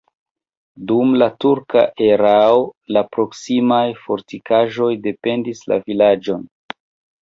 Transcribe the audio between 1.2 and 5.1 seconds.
la turka erao la proksimaj fortikaĵoj